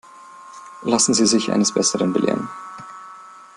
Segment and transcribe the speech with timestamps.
[0.81, 2.49] Lassen Sie sich eines Besseren belehren.